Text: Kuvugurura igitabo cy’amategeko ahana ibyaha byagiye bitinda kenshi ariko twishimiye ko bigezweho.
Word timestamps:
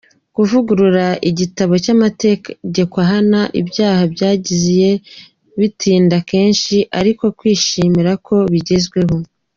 Kuvugurura 0.35 1.05
igitabo 1.29 1.73
cy’amategeko 1.83 2.95
ahana 3.03 3.41
ibyaha 3.61 4.03
byagiye 4.13 4.89
bitinda 5.59 6.17
kenshi 6.29 6.75
ariko 6.99 7.23
twishimiye 7.37 8.11
ko 8.27 8.35
bigezweho. 8.53 9.15